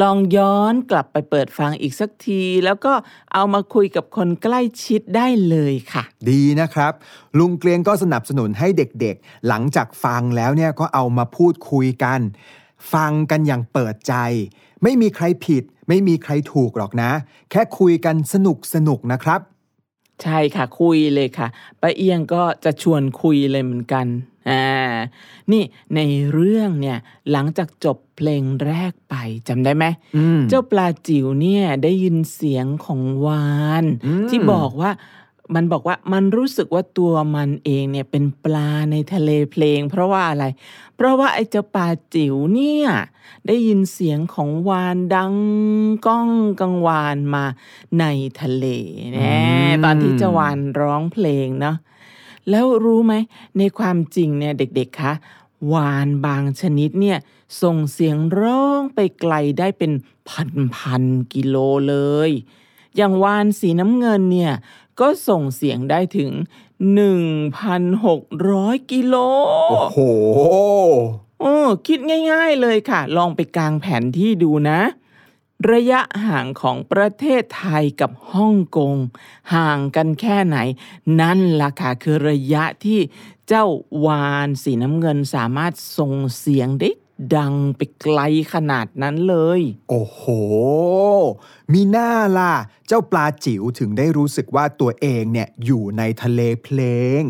[0.00, 2.92] ลองย้อนกลับไปเปิดฟังอีกสักที แล้วก็
[3.34, 6.92] เอามาคุยกับคนใกล้ชิดได้เลยค่ะ ดีนะครับ
[7.38, 12.20] ลุงเกรียงก็สนับสนุนให้เด็กๆ หลังจากฟังแล้วเนี่ยก็เอามาพูดคุยกัน
[12.92, 14.14] ฟังกันอย่างเปิดใจ
[14.82, 17.10] ไม่มีใครผิด ไม่มีใครถูกหรอกนะ
[17.50, 19.40] แค่คุยกันสนุกสนุกๆนะครับ
[20.22, 21.48] ใช่ค่ะคุยเลยค่ะ
[21.80, 24.06] ป้าเอียงก็จะชวนคุยเลยเหมือนกัน
[24.48, 24.64] อ่า
[25.52, 25.62] นี่
[25.94, 26.00] ใน
[26.32, 26.98] เรื่องเนี่ย
[27.30, 29.14] หลังจากจบเพลงแรกไป
[29.48, 29.84] จำได้ไหม
[30.16, 33.48] อืมเจ้าปลาจิ๋วเนี่ยได้ยินเสียงของวา
[33.82, 34.90] นอืมที่บอกว่า
[35.54, 40.44] มันบอกว่ามันรู้สึกว่าตัวมันเองเนี่ยเป็นปลาในทะเลเพลง เพราะว่าอะไร
[40.96, 42.88] เพราะว่าไอ้เจ้าปลาจิ๋วเนี่ย
[43.46, 45.34] ได้ยินเสียงของวานดัง
[46.06, 46.30] ก้อง
[46.60, 47.44] กังวานมา
[48.00, 48.04] ใน
[48.40, 48.66] ทะเล
[49.12, 49.36] แน่
[49.84, 51.76] ตอนที่เจ้าวานร้องเพลงเนาะ
[52.50, 53.14] แล้วรู้ไหม
[53.58, 55.12] ในความจริงเนี่ยเด็กๆคะ
[55.74, 57.18] วานบางชนิดเนี่ย
[57.62, 59.92] ส่งเสียงร้องไปไกลได้เป็น
[60.28, 61.56] พันๆกิโล
[61.88, 61.96] เล
[62.28, 62.30] ย
[62.96, 64.52] อย่างวานสีน้ำเงินเนี่ย
[65.00, 66.32] ก็ส่งเสียงได้ถึง
[67.56, 69.14] 1,600 กิโล
[69.70, 69.98] โอ้โห
[71.40, 71.98] โอ้คิด
[72.32, 74.80] ง่ายๆเลยค่ะ ลองไปกางแผนที่ดูนะ
[75.72, 78.94] ระยะห่างของประเทศไทยกับฮ่องกง
[79.54, 80.58] ห่างกันแค่ไหน
[81.20, 82.98] นั่นล่ะค่ะคือระยะที่
[83.48, 83.66] เจ้า
[84.06, 86.90] วานสีน้ำเงินสามารถส่งเสียงได้
[87.36, 88.20] ดังไปไกล
[88.54, 90.22] ขนาดนั้นเลย โอ้โห
[91.72, 92.54] มีหน้าล่ะ
[92.86, 96.80] เจ้าปลาจิ๋วถึงได้รู้สึกว่าตัวเองเนี่ยอยู่ในทะเลเพล
[97.20, 97.22] ง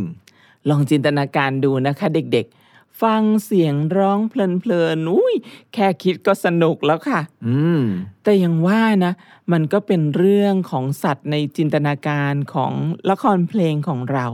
[0.68, 5.34] ลองจินตนาการดูนะคะเด็กๆ ฟังเสียงร้องเพลินๆอุ้ย
[5.74, 7.82] แค่คิดก็สนุกแล้วค่ะ อืม
[8.22, 9.12] แต่ยังว่านะ
[9.52, 12.72] มันก็เป็นเรื่องของสัตว์ในจินตนาการของ
[13.10, 14.26] ละครเพลงของเรา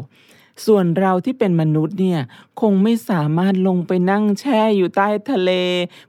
[0.66, 2.20] ส่วนเราที่เป็นมนุษย์เนี่ย
[2.60, 5.50] คงไม่สามารถลงไปนั่งแช่อยู่ใต้ทะเล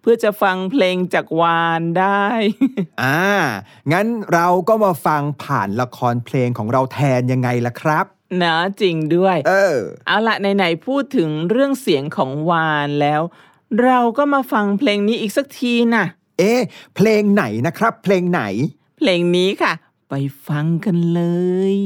[0.01, 2.25] เพื่อจะฟังเพลงจากวานได้
[3.01, 3.21] อ่า
[3.91, 8.05] งั้นเราก็มาฟังผ่านละครเพลงของเราแทนยังไงล่ะครับ
[8.43, 9.77] นะจริงด้วย เออ
[10.07, 13.21] เอาละไหนๆพูดถึงเรื่องเสียงของวานแล้ว
[13.83, 16.05] เราก็มาฟังเพลงนี้อีกสักทีนะ
[16.39, 16.59] เอ๊ะ
[16.95, 18.41] เพลงไหนนะครับ เพลงไหน
[18.97, 19.73] เพลงนี้ค่ะ
[20.09, 20.13] ไป
[20.47, 21.21] ฟังกันเล
[21.75, 21.77] ย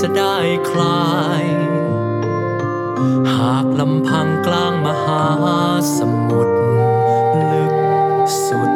[0.00, 0.36] จะได้
[0.70, 1.08] คลา
[1.42, 1.44] ย
[3.34, 5.24] หากลำพังกลางมหา
[5.96, 6.54] สมุทร
[7.52, 7.74] ลึก
[8.46, 8.73] สุด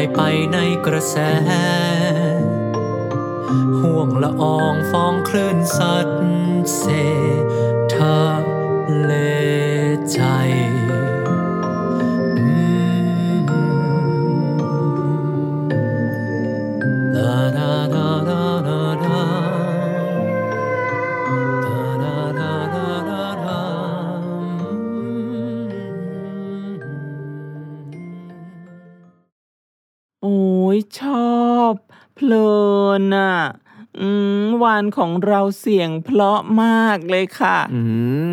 [0.00, 0.22] ายไป
[0.52, 1.16] ในกระแส
[3.80, 6.08] ห่วงละอองฟองคลื่นสัด
[6.76, 37.80] เสานของเราเสียงเพราะมากเลยค่ะ อื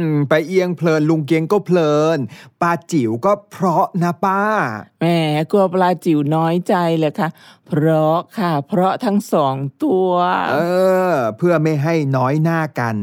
[0.05, 2.19] มไปเอียงเพลินลุงเกียงก็เพลิน
[2.61, 4.41] ปลาจิ๋วก็เพราะนะป้า
[5.01, 5.05] แหม
[5.51, 7.29] กลัวปลาจิ๋วน้อยใจเลยค่ะ
[7.67, 10.11] เพราะค่ะ เพราะทั้งสองตัว
[10.51, 10.55] เอ
[11.11, 12.95] อ เพื่อไม่ให้น้อยหน้ากัน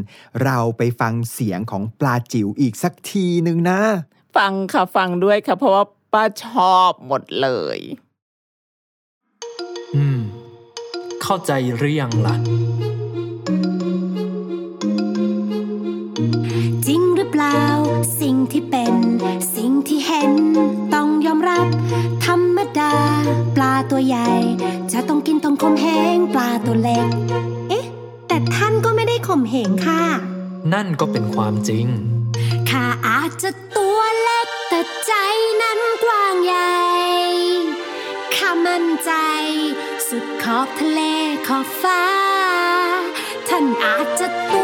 [0.43, 3.81] เราไปฟังเสียงของปลาจิ๋วอีกสักทีหนึ่งนะ
[4.37, 7.79] ฟังค่ะฟังด้วยค่ะ เพราะว่าป้าชอบหมดเลย
[9.97, 10.21] อืม
[11.23, 12.35] เข้าใจหรือยังล่ะ
[16.87, 17.61] จริงหรือเปล่า
[18.21, 18.95] สิ่งที่เป็น
[19.57, 20.33] สิ่งที่เห็น
[20.95, 21.67] ต้องยอมรับ
[22.27, 22.95] ธรรมดา
[23.57, 24.31] ปลาตัวใหญ่
[24.93, 27.07] จะต้องกินต้องข่มเหงปลาตัวเล็ก
[27.69, 27.87] เอ๊ะ
[28.29, 30.03] แต่ท่านก็ไม่ได้ข่มเหงค่ะ
[30.73, 31.87] นั่นก็เป็นความจริง
[32.71, 35.13] ข้าอาจจะตัวเล็กแต่ใจ
[35.63, 36.75] นั้นกว้างใหญ่
[38.35, 39.13] ข้ามั่นใจ
[40.09, 41.01] สุดขอบทะเล
[41.47, 42.05] ขอบฟ้า
[43.49, 44.64] ท่านอาจจะตั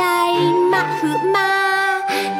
[0.00, 0.22] หญ่
[0.72, 1.52] มหึมา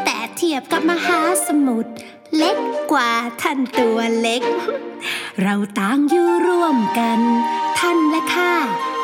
[0.04, 1.92] แต่เทียบกับมหาสมุทร
[2.36, 2.56] เล็ก
[2.92, 3.10] กว่า
[3.42, 4.42] ท่านตัวเล็ก
[5.42, 7.20] เราต่างอยู่ร่วมกัน
[7.78, 8.54] ท่านและข้า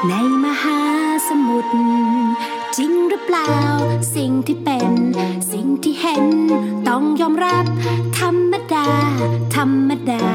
[0.09, 0.12] ใน
[0.44, 0.80] มหา
[1.28, 1.74] สมุทร
[2.77, 3.53] จริงหรือเปล่า
[4.16, 4.93] สิ่งที่เป็น
[5.53, 6.27] สิ่งที่เห็น
[6.89, 7.64] ต้องยอมรับ
[8.18, 8.89] ธรรมดา
[9.57, 10.27] ธรรมดา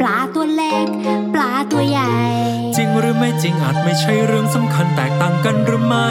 [0.00, 0.86] ปลาตัวเล็ก
[1.34, 2.14] ปลาตัวใหญ่
[2.76, 6.08] จริงหรือไม่จริงอาจไม่ใช่เรื่องสำคัญแตกต่างกันหรือไม่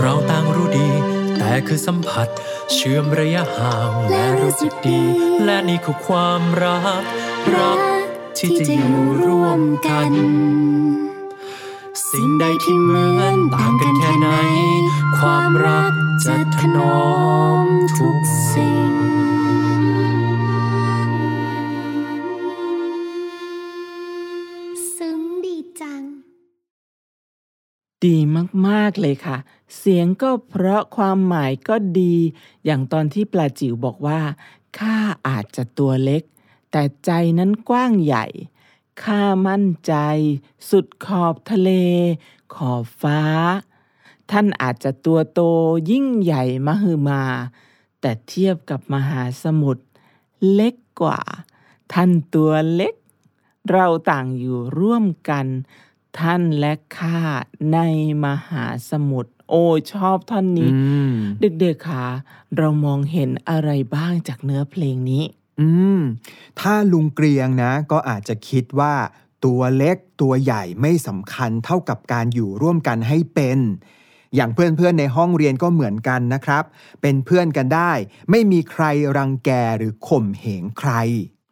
[0.00, 0.90] เราต่างรู้ดี
[1.38, 2.28] แต่คือสัมผัส
[2.72, 5.02] เชื่อมระยะห่างและรู้สึกดี
[5.44, 7.02] และนี่คือความรัก
[7.56, 7.78] รัก
[8.38, 10.12] ที่จะอยู่ร่วมกัน
[12.20, 14.28] สิ่งใดที่เหมือนต่างกันแค่ไหน
[15.18, 15.92] ความรัก
[16.24, 17.00] จะถนอ
[17.64, 17.66] ม
[17.98, 18.16] ทุก
[18.52, 18.92] สิ่ง
[24.96, 26.02] ซึ้งดีจัง
[28.04, 28.16] ดี
[28.66, 29.36] มากๆเลยค่ะ
[29.78, 32.14] เสียงก็เพราะความหมายก็ดี
[32.64, 34.20] อย่างตอนที่ปลาจิ๋วบอกว่า
[34.78, 34.96] ข้า
[35.28, 36.22] อาจจะตัวเล็ก
[36.70, 38.26] แต่ใจนั้นกว้างใหญ่
[39.02, 39.94] ข้ามั่นใจ
[40.70, 41.70] สุดขอบทะเล
[42.54, 43.20] ขอบฟ้า
[44.30, 45.40] ท่านอาจจะตัวโต
[45.90, 47.22] ยิ่งใหญ่มหึมา
[48.00, 49.84] แต่เทียบกับมหาสมุทร
[50.52, 51.20] เล็กกว่า
[51.92, 52.94] ท่านตัวเล็ก
[53.70, 55.46] เราต่างอยู่ร่วมกัน
[56.18, 57.20] ท่านและข้า
[57.72, 57.78] ใน
[58.24, 60.78] มหาสมุทรโอ้ชอบท่อนนี้อื
[61.10, 62.06] มเด็กๆค่ะ
[62.56, 65.24] เรามองเห็นอะไรบ้างจากเนื้อเพลงนี้
[65.60, 66.00] อืม
[66.60, 68.94] ถ้าลุงเกรียงนะ ก็อาจจะคิดว่า
[69.44, 73.58] ตัวเล็กตัวใหญ่ไม่สำคัญเท่ากับการอยู่ร่วมกันให้เป็น
[74.34, 76.64] อย่างเพื่อนๆในห้องเรียนก็เหมือนกันนะครับ
[77.02, 77.92] เป็นเพื่อนกันได้
[78.30, 78.84] ไม่มีใคร
[79.16, 80.92] รังแกหรือข่มเหงใคร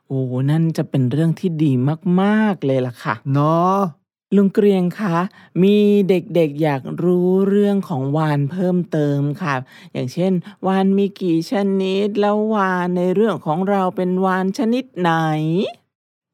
[0.09, 1.73] โอ้ นั่นจะเป็นเรื่องที่ดี
[2.23, 3.77] มากๆเลยล่ะค่ะ เนาะ
[4.37, 5.17] ลุงเกรียงคะ
[5.63, 5.77] มี
[6.09, 9.55] เด็กๆอยากรู้เรื่องของวานเพิ่มเติมค่ะ
[9.93, 10.33] อย่างเช่น
[10.67, 15.13] วานมีกี่ชนิด แล้ววานในเรื่องของเราเป็นวานชนิดไหน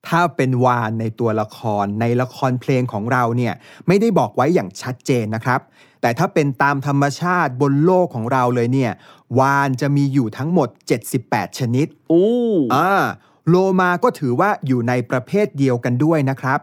[0.08, 3.54] ถ้าเป็นวานในตัวละครในละครเพลงของเราเนี่ย
[3.86, 5.60] ไม่ได้บอกไว้อย่างชัดเจนนะครับ
[6.00, 8.92] แต่ถ้าเป็นตามธรรมชาติบนโลกของเราเลยเนี่ย
[9.40, 10.68] วานจะมีอยู่ทั้งหมด
[11.14, 12.28] 78 ชนิดอู้
[12.74, 12.90] อ่า
[13.48, 16.60] โลมาก็ถือว่าอยู่ในประเภทเดียวกันด้วยนะครับ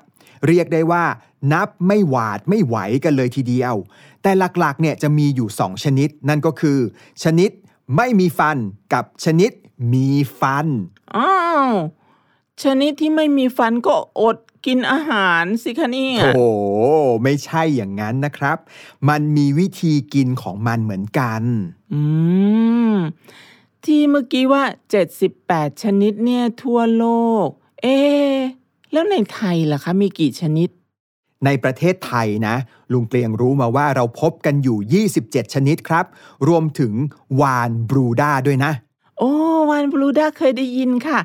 [0.47, 1.03] เรียกได้ว่า
[1.51, 3.75] นับไม่หวาดไม่ไหวกันเลยทีเดียว
[4.21, 6.77] แต่หลักๆเนี่ยจะมีอยู่ 2 ชนิด นั่นก็คือ
[7.23, 7.51] ชนิด
[7.95, 8.57] ไม่มีฟัน
[8.93, 9.51] กับชนิด
[9.93, 10.09] มี
[10.39, 10.67] ฟัน
[11.17, 11.33] อ้า
[11.67, 11.71] ว
[12.63, 16.41] ชนิดที่ไม่มีฟันก็อดกินอาหารสิคะเนี่ยโอ้โห
[17.23, 18.57] ไม่ใช่อย่างนั้นนะครับ
[19.09, 21.41] มันมีวิธีกินของมันเหมือนกัน
[21.93, 22.01] อื
[22.91, 22.95] ม
[23.85, 24.63] ที่เมื่อกี้ว่า
[25.23, 27.05] 78 ชนิดเนี่ยทั่วโล
[27.45, 27.47] ก
[27.81, 28.35] เอ๊ะ
[28.91, 30.69] แล้วในไทยล่ะคะ มีกี่ชนิด
[31.45, 32.55] ในประเทศไทยนะ
[32.93, 36.05] ลุงเกลียงรู้มาว่าเราพบกันอยู่ 27 ชนิดครับ
[36.47, 36.93] รวมถึง
[37.41, 38.71] วานบรูด้าด้วยนะ
[39.19, 39.31] โอ้
[39.69, 41.19] วานบรูด้าเคยได้ยินค่ะ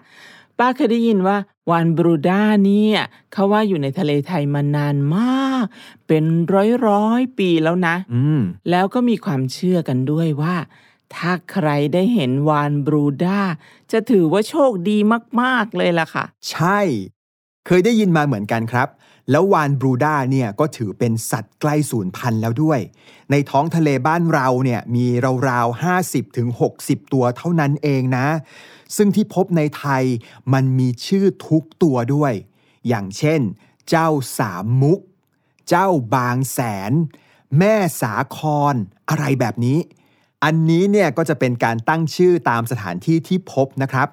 [0.59, 1.37] ป้าเคยได้ยินว่า
[1.71, 2.99] วานบรูด้าเนี่ย
[3.33, 5.65] เขาว่าอยู่ในทะเลไทยมานานมาก
[6.07, 8.41] เป็นร้อยร้อยๆปีแล้วนะอืม
[8.71, 10.57] แล้วก็มีความเชื่อกันด้วยว่า
[11.15, 13.41] ถ้าใครได้เห็นวานบรูด้า
[13.93, 14.99] จะถือว่าโชคดี
[15.41, 16.81] มาก ๆ เลยล่ะค่ะ ใช่
[17.67, 18.89] เคยได้ยินมาเหมือนกันครับ
[19.31, 22.81] แล้ววานบรูด้าเนี่ยก็ถือเป็นสัตว์ใกล้สูญพันธุ์แล้วด้วย
[23.31, 25.07] ในท้องทะเลบ้านเราเนี่ยมี
[25.49, 26.49] ราวๆ 50ถึง
[26.81, 28.27] 60 ตัวเท่านั้นเองนะ
[28.97, 30.05] ซึ่งที่พบในไทย
[30.53, 32.33] มันมีชื่อทุกตัวด้วย
[32.89, 33.41] อย่างเช่น
[33.89, 34.09] เจ้า
[34.39, 34.99] สามมุก
[35.69, 36.59] เจ้าบางแส
[36.91, 36.93] น
[37.59, 38.39] แม่สาค
[38.73, 38.75] ร
[39.09, 39.79] อะไรแบบนี้
[40.45, 44.09] อันนี้เนี่ยก็จะเป็นการตั้งชื่อตามสถานที่ที่พบนะครับ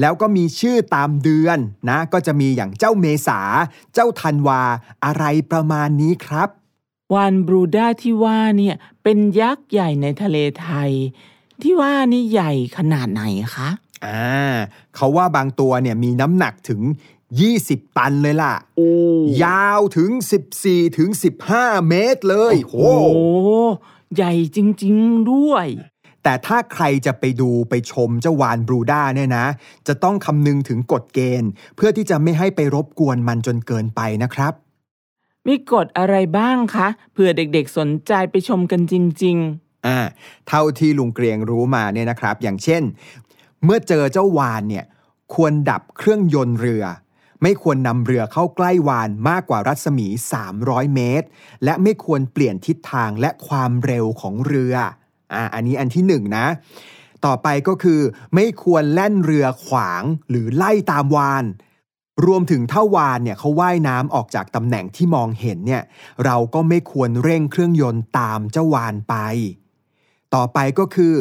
[0.00, 1.58] แล้วก็มีชื่อตามเดือน
[1.90, 3.40] นะก็จะมีอย่างเจ้าเมษา
[3.94, 4.62] เจ้าธันวา
[5.04, 6.48] อะไรประมาณนี้ครับ
[7.14, 10.92] วานบรูด้าที่ว่าเนี่ยเป็นยักษ์ใหญ่ในทะเลไทย
[11.62, 13.22] ที่ว่านี่ใหญ่ขนาดไหน
[13.56, 13.68] คะ
[14.04, 14.54] อ่า
[14.96, 16.80] เขาว่าบางตัวเนี่ยมีน้ำหนักถึง
[17.40, 18.90] 20 ตันเลยล่ะโอ้
[19.44, 20.10] ยาวถึง
[20.54, 21.08] 14ถึง
[21.50, 23.26] 15 เมตรเลยโหโอ้
[24.14, 25.66] ใหญ่จริง ๆ ด้วย
[26.22, 29.46] แต่ถ้าใครจะไปดูไปชมเจ้าวานบรูด้าเนี่ยนะ
[29.88, 34.52] จะต้องคำนึงถึงกฎเกณฑ์ เพื่อที่จะไม่ให้ไปรบกวนมันจนเกินไปนะครับ
[35.46, 38.94] มีกฎอะไรบ้างคะเผื่อเด็กๆสนใจไปชมกันจ
[39.24, 39.38] ริง
[39.88, 40.00] อ่า
[40.48, 42.82] เท่าที่ลุงเกรียงรู้มาเนี่ยนะครับ อย่างเช่น
[43.64, 44.84] เมื่อเจอเจ้าวานเนี่ย
[45.34, 46.84] ควรดับเครื่องยนต์เรือ
[47.42, 50.06] ไม่ควรนำเรือเข้าใกล้วานมากกว่ารัศมี
[50.50, 51.26] 300 เมตร
[51.64, 54.74] และไม่ควรเปลี่ยนทิศทางและความเร็วของเรือ
[55.34, 56.46] อ่าอันนี้อันที่หนึ่งนะ
[57.24, 58.00] ต่อไปก็คือ
[58.34, 61.44] ไม่ควรแล่นเรือขวางหรือไล่ตามวาน
[62.26, 65.82] รวมถึงถ้าวานเนี่ยเขาว่ายน้ำออกจากตำแหน่งที่มองเห็นเนี่ย
[66.24, 69.16] เราก็ไม่ควรเร่งเครื่องยนต์ตามเจ้าวานไป
[70.34, 71.14] ต่อไปก็คือ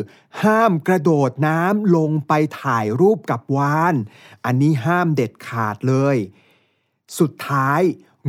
[0.43, 3.95] ห้ามกระโดดน้ำลงไปถ่ายรูปกับวาน
[4.45, 6.17] อันนี้ห้ามเด็ดขาดเลย
[7.19, 7.81] สุดท้าย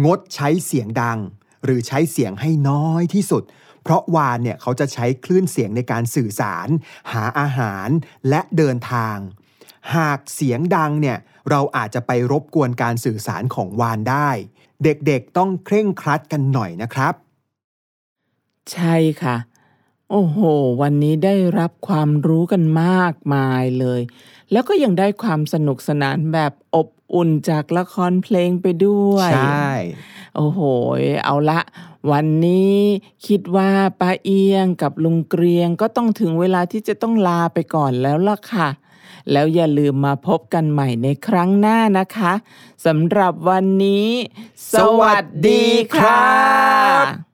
[0.05, 1.19] งดใช้เสียงดัง
[1.65, 3.43] หรือใช้เสียงให้น้อยที่สุด
[3.83, 6.69] เพราะวานเนี่ยเขาจะใช้คลื่นเสียงในการสื่อสาร
[7.13, 7.89] หาอาหาร
[8.29, 9.17] และเดินทาง
[9.97, 11.19] หากเสียงดังเนี่ย
[11.51, 14.31] เราอาจจะไปรบกวนการสื่อสารของวานได้
[14.85, 17.15] เด็กๆต้องเคร่งครัดกันหน่อยนะครับ
[18.73, 19.37] ใช่ค่ะ
[20.11, 20.39] โอ้โห
[20.81, 24.01] วันนี้ได้รับความรู้กันมากมายเลย
[24.53, 29.71] แล้วก็ยังได้ความสนุกสนานแบบอบอุ่นจากละครเพลงไปด้วย ใช่
[30.37, 30.61] โอ้โห
[31.25, 31.61] เอาละ
[32.11, 32.77] วันนี้
[33.27, 38.69] คิดว่าป้าเอียงกับลุงเกรียงก็ต้องถึงเวลาที่จะต้องลาไปก่อนแล้วล่ะค่ะ
[39.33, 42.33] แล้วอย่าลืมมาพบกันใหม่ในครั้งหน้านะคะ
[42.87, 44.09] สำหรับวันนี้
[44.75, 47.34] สวัสดีค่ะ